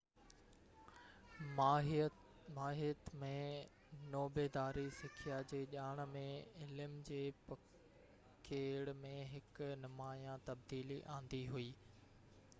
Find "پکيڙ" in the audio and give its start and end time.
7.51-8.89